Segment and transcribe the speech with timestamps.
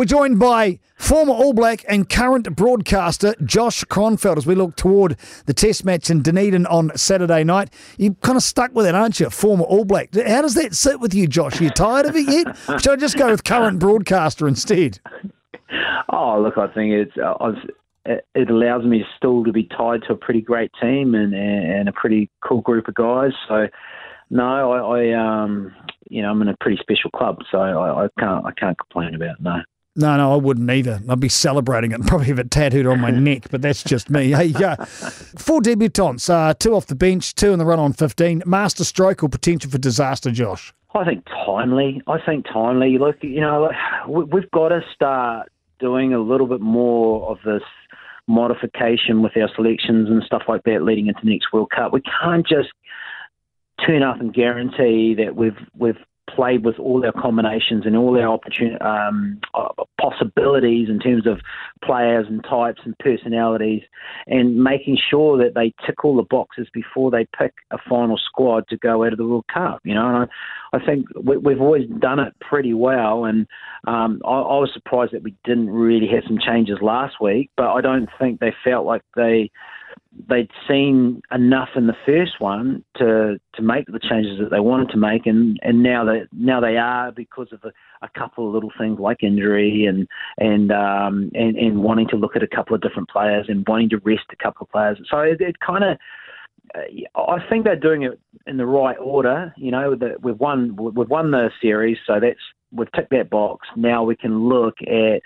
[0.00, 5.18] We're joined by former All Black and current broadcaster Josh Kronfeld as we look toward
[5.44, 7.68] the Test match in Dunedin on Saturday night.
[7.98, 9.28] You kind of stuck with it, aren't you?
[9.28, 10.14] Former All Black.
[10.14, 11.60] How does that sit with you, Josh?
[11.60, 12.56] Are you tired of it yet?
[12.80, 15.00] Should I just go with current broadcaster instead?
[16.10, 17.52] Oh, look, I think it's uh,
[18.34, 21.92] it allows me still to be tied to a pretty great team and and a
[21.92, 23.32] pretty cool group of guys.
[23.46, 23.68] So
[24.30, 25.74] no, I, I um
[26.08, 29.14] you know I'm in a pretty special club, so I, I can't I can't complain
[29.14, 29.60] about it, no.
[30.00, 31.00] No, no, I wouldn't either.
[31.08, 34.08] I'd be celebrating it and probably have it tattooed on my neck, but that's just
[34.08, 34.30] me.
[34.30, 38.42] Hey, uh, four debutants, uh, two off the bench, two in the run on 15.
[38.46, 40.72] Master stroke or potential for disaster, Josh?
[40.94, 42.02] I think timely.
[42.06, 42.96] I think timely.
[42.98, 43.70] Look, you know,
[44.08, 47.62] we've got to start doing a little bit more of this
[48.26, 51.92] modification with our selections and stuff like that leading into the next World Cup.
[51.92, 52.70] We can't just
[53.86, 55.98] turn up and guarantee that we've we've
[56.34, 59.68] played with all our combinations and all our opportunity um, uh,
[60.00, 61.40] possibilities in terms of
[61.84, 63.82] players and types and personalities,
[64.26, 68.66] and making sure that they tick all the boxes before they pick a final squad
[68.68, 69.80] to go out of the World Cup.
[69.84, 70.16] You know, and
[70.72, 73.46] I, I think we, have always done it pretty well, and
[73.86, 77.68] um, I, I was surprised that we didn't really have some changes last week, but
[77.68, 79.50] I don't think they felt like they
[80.28, 84.88] they'd seen enough in the first one to to make the changes that they wanted
[84.90, 87.72] to make, and, and now they now they are because of a,
[88.04, 90.08] a couple of little things like injury and
[90.38, 93.88] and, um, and and wanting to look at a couple of different players and wanting
[93.88, 94.98] to rest a couple of players.
[95.10, 95.98] So it, it kind of.
[97.16, 99.52] I think they're doing it in the right order.
[99.56, 102.38] You know, that we've won we've won the series, so that's
[102.70, 103.66] we've ticked that box.
[103.74, 105.20] Now we can look at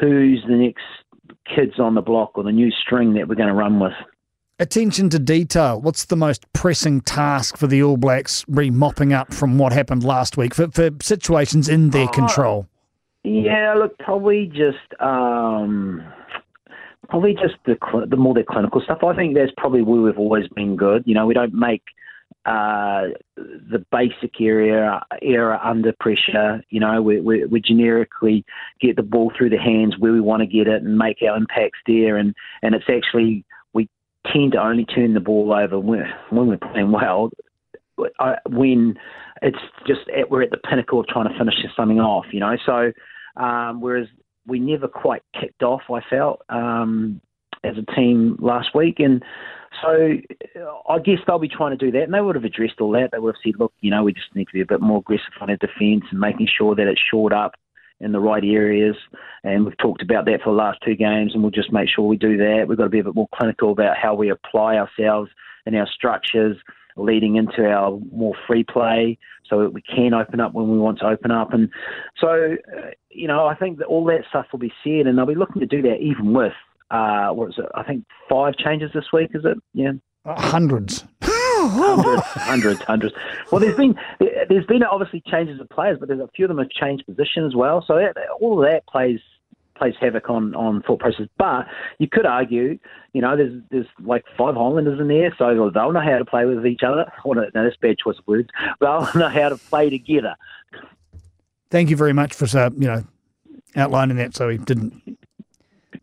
[0.00, 0.82] who's the next
[1.54, 3.92] kids on the block or the new string that we're going to run with.
[4.60, 5.80] Attention to detail.
[5.80, 10.04] What's the most pressing task for the All Blacks re mopping up from what happened
[10.04, 12.68] last week for, for situations in their oh, control?
[13.24, 16.04] Yeah, look, probably just um,
[17.08, 17.76] probably just the
[18.08, 18.98] the more the clinical stuff.
[19.02, 21.02] I think that's probably where we've always been good.
[21.04, 21.82] You know, we don't make
[22.46, 26.62] uh, the basic area era under pressure.
[26.68, 28.44] You know, we, we, we generically
[28.80, 31.36] get the ball through the hands where we want to get it and make our
[31.36, 32.16] impacts there.
[32.16, 33.88] And, and it's actually, we
[34.30, 37.30] tend to only turn the ball over when, when we're playing well.
[38.48, 38.98] When
[39.40, 42.56] it's just at, we're at the pinnacle of trying to finish something off, you know.
[42.66, 42.92] So,
[43.42, 44.08] um, whereas
[44.46, 47.20] we never quite kicked off, I felt um,
[47.62, 49.22] as a team last week, and
[49.82, 50.16] so
[50.88, 53.10] I guess they'll be trying to do that, and they would have addressed all that.
[53.12, 54.98] They would have said, look, you know, we just need to be a bit more
[54.98, 57.54] aggressive on our defence and making sure that it's shored up
[58.00, 58.96] in the right areas.
[59.44, 62.06] And we've talked about that for the last two games, and we'll just make sure
[62.06, 62.66] we do that.
[62.68, 65.30] We've got to be a bit more clinical about how we apply ourselves
[65.66, 66.56] and our structures
[66.96, 69.18] leading into our more free play
[69.48, 71.52] so that we can open up when we want to open up.
[71.52, 71.68] And
[72.20, 72.56] so,
[73.10, 75.60] you know, I think that all that stuff will be said, and they'll be looking
[75.60, 76.52] to do that even with
[76.90, 77.66] uh, what is it?
[77.74, 79.30] I think five changes this week.
[79.34, 79.58] Is it?
[79.72, 79.92] Yeah.
[80.24, 81.04] Uh, hundreds.
[81.22, 83.14] hundreds, hundreds, hundreds.
[83.50, 86.58] Well, there's been there's been obviously changes of players, but there's a few of them
[86.58, 87.84] have changed position as well.
[87.86, 89.20] So that, all of that plays
[89.76, 91.26] plays havoc on on thought process.
[91.36, 91.66] But
[91.98, 92.78] you could argue,
[93.12, 96.44] you know, there's there's like five Highlanders in there, so they'll know how to play
[96.44, 97.10] with each other.
[97.24, 98.48] Well, no, that's bad choice of words.
[98.80, 100.36] They'll know how to play together.
[101.70, 103.04] Thank you very much for uh, you know
[103.76, 105.18] outlining that, so we didn't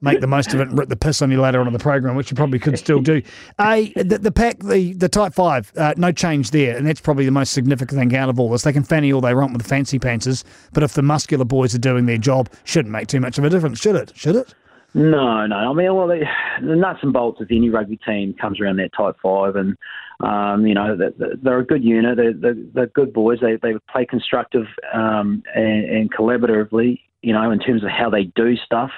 [0.02, 1.80] make the most of it and rip the piss on you later on in the
[1.80, 3.22] program, which you probably could still do.
[3.60, 7.26] A the, the pack, the the tight five, uh, no change there, and that's probably
[7.26, 8.64] the most significant thing out of all this.
[8.64, 11.74] They can fanny all they want with the fancy pantsers, but if the muscular boys
[11.76, 14.12] are doing their job, shouldn't make too much of a difference, should it?
[14.16, 14.54] Should it?
[14.94, 15.56] No, no.
[15.56, 16.26] I mean, well, the,
[16.62, 19.78] nuts and bolts of any rugby team comes around that tight five, and
[20.20, 20.98] um, you know
[21.42, 22.18] they're a good unit.
[22.18, 23.40] They're, they're, good boys.
[23.42, 27.00] They they play constructive um, and, and collaboratively.
[27.22, 28.92] You know, in terms of how they do stuff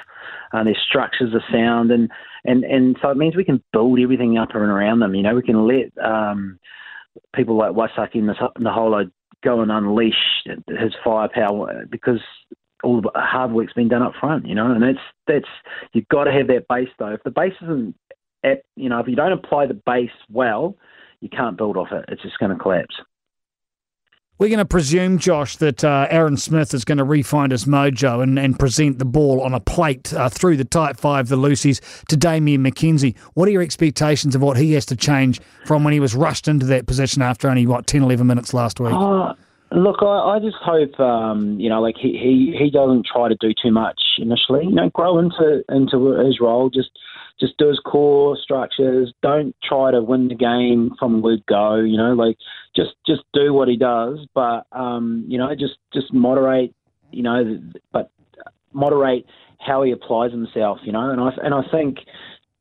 [0.53, 2.09] uh, their structures are sound, and,
[2.45, 5.15] and, and so it means we can build everything up and around them.
[5.15, 6.59] You know, we can let um,
[7.35, 9.11] people like Waisake and Naholo
[9.43, 10.13] go and unleash
[10.45, 12.21] his firepower because
[12.83, 15.47] all the hard work's been done up front, you know, and that's that's
[15.93, 17.13] you've got to have that base though.
[17.13, 17.95] If the base isn't,
[18.43, 20.75] at, you know, if you don't apply the base well,
[21.21, 22.05] you can't build off it.
[22.09, 22.95] It's just going to collapse.
[24.39, 28.21] We're going to presume, Josh, that uh, Aaron Smith is going to refine his mojo
[28.21, 31.79] and, and present the ball on a plate uh, through the tight five, the loosies,
[32.07, 33.15] to Damian McKenzie.
[33.35, 36.47] What are your expectations of what he has to change from when he was rushed
[36.47, 38.93] into that position after only, what, 10, 11 minutes last week?
[38.93, 39.35] Uh,
[39.75, 43.35] look, I, I, just hope, um, you know, like he, he, he doesn't try to
[43.39, 44.65] do too much initially.
[44.65, 46.69] You know, grow into, into his role.
[46.69, 46.91] Just
[47.39, 49.13] just do his core structures.
[49.21, 51.75] Don't try to win the game from word go.
[51.75, 52.37] You know, like
[52.75, 56.73] just just do what he does, but um, you know, just just moderate.
[57.11, 57.59] You know,
[57.91, 58.11] but
[58.71, 59.25] moderate
[59.59, 61.09] how he applies himself, you know.
[61.09, 61.97] And I and I think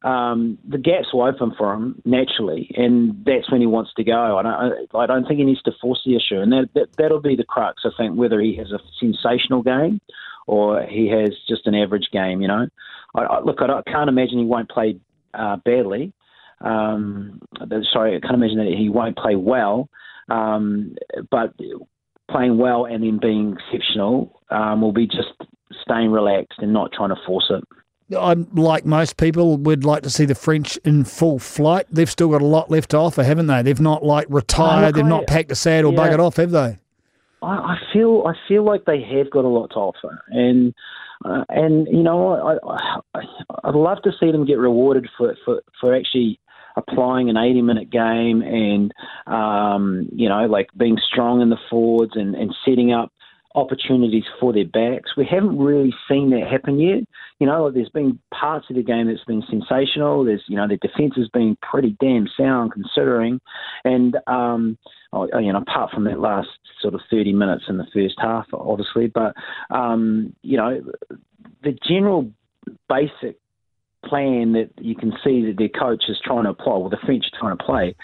[0.04, 4.38] um, the gaps will open for him naturally, and that's when he wants to go.
[4.38, 7.20] I don't, I don't think he needs to force the issue, and that, that that'll
[7.20, 7.82] be the crux.
[7.84, 10.00] I think whether he has a sensational game
[10.46, 12.40] or he has just an average game.
[12.40, 12.66] You know,
[13.14, 14.98] I, I, look, I, can't imagine he won't play
[15.34, 16.12] uh, badly.
[16.60, 17.40] Um,
[17.92, 19.88] sorry, I can't imagine that he won't play well.
[20.28, 20.96] Um,
[21.30, 21.54] but
[22.30, 25.32] playing well and then being exceptional um, will be just
[25.82, 27.64] staying relaxed and not trying to force it.
[28.18, 31.86] I'm like most people, would like to see the French in full flight.
[31.90, 33.62] They've still got a lot left to offer, haven't they?
[33.62, 34.94] They've not like retired.
[34.94, 36.78] Oh, They've I, not packed a saddle, yeah, buggered off, have they?
[37.42, 40.74] I, I, feel I feel like they have got a lot to offer, and
[41.24, 42.74] uh, and you know I,
[43.16, 43.22] I
[43.64, 46.38] I'd love to see them get rewarded for for, for actually
[46.76, 48.92] applying an 80 minute game and
[49.26, 53.12] um, you know like being strong in the forwards and, and setting up
[53.54, 55.10] opportunities for their backs.
[55.16, 57.04] We haven't really seen that happen yet.
[57.38, 60.24] You know, there's been parts of the game that's been sensational.
[60.24, 63.40] There's, you know, their defence has been pretty damn sound considering.
[63.84, 64.78] And, um,
[65.12, 66.48] oh, you know, apart from that last
[66.80, 69.34] sort of 30 minutes in the first half, obviously, but,
[69.70, 70.82] um, you know,
[71.62, 72.30] the general
[72.88, 73.38] basic
[74.04, 77.24] plan that you can see that their coach is trying to apply, or the French
[77.32, 77.94] are trying to play,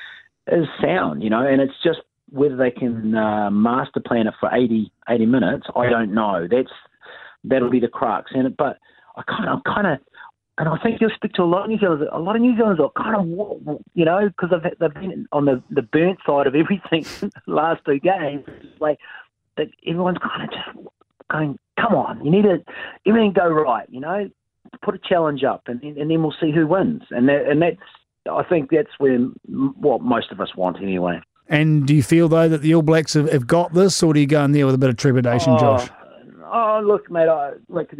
[0.50, 1.98] is sound, you know, and it's just
[2.30, 6.46] whether they can uh, master plan it for 80, 80 minutes, I don't know.
[6.50, 6.70] That's
[7.44, 8.30] that'll be the crux.
[8.34, 8.78] And but
[9.16, 9.98] I kind of, I kind of,
[10.58, 12.08] and I think you'll speak to a lot of New Zealanders.
[12.12, 15.44] A lot of New Zealanders are kind of, you know, because they've, they've been on
[15.44, 18.44] the the burnt side of everything the last two games.
[18.80, 18.98] Like
[19.56, 20.88] that, everyone's kind of just
[21.30, 22.58] going, come on, you need to
[23.06, 24.28] everything go right, you know,
[24.82, 27.02] put a challenge up, and and then we'll see who wins.
[27.10, 27.76] And that, and that's
[28.30, 31.20] I think that's where what most of us want anyway.
[31.48, 34.20] And do you feel though that the All Blacks have, have got this, or do
[34.20, 35.88] you go in there with a bit of trepidation, oh, Josh?
[36.44, 37.28] Oh, look, mate.
[37.28, 37.90] I like.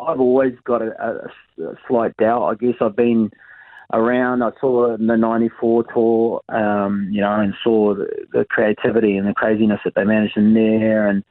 [0.00, 2.42] I've always got a, a, a slight doubt.
[2.42, 3.30] I guess I've been
[3.92, 4.42] around.
[4.42, 9.34] I saw the '94 tour, um, you know, and saw the, the, creativity and the
[9.34, 11.08] craziness that they managed in there.
[11.08, 11.24] And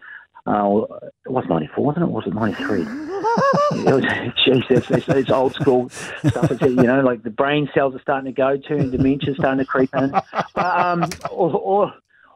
[0.45, 0.81] uh,
[1.25, 2.09] it was '94, wasn't it?
[2.09, 2.81] Was it '93?
[3.71, 4.03] it was,
[4.45, 6.51] geez, it's, it's, it's, old school stuff.
[6.51, 9.59] It's, you know, like the brain cells are starting to go to and dementia's starting
[9.59, 10.11] to creep in.
[10.11, 11.93] But, um, or, or,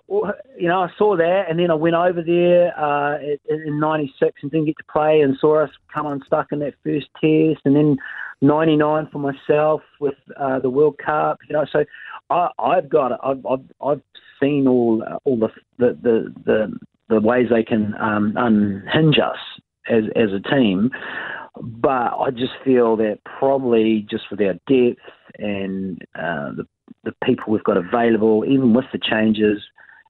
[0.07, 3.19] or, you know, I saw that and then I went over there uh,
[3.49, 7.07] in 96 and didn't get to play and saw us come unstuck in that first
[7.19, 7.97] test and then
[8.41, 11.65] 99 for myself with uh, the World Cup, you know.
[11.71, 11.83] So
[12.29, 13.19] I, I've got it.
[13.23, 14.01] I've, I've, I've
[14.39, 19.37] seen all all the the the, the, the ways they can um, unhinge us
[19.89, 20.91] as as a team.
[21.59, 25.01] But I just feel that probably just with our depth
[25.39, 26.67] and uh, the
[27.03, 29.61] the people we've got available, even with the changes,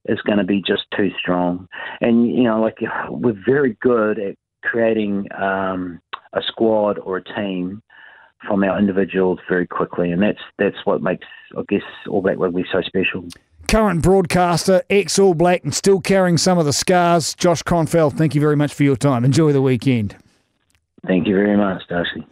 [0.05, 1.67] is going to be just too strong.
[2.01, 2.77] And you know, like
[3.09, 6.01] we're very good at creating um,
[6.33, 7.81] a squad or a team
[8.45, 11.25] from our individuals very quickly, and that's that's what makes
[11.57, 13.25] I guess All Black Rugby so special
[13.67, 17.33] current broadcaster, ex All Black, and still carrying some of the scars.
[17.35, 19.23] Josh Kronfeld, thank you very much for your time.
[19.23, 20.15] Enjoy the weekend.
[21.05, 22.27] Thank you very much, Darcy.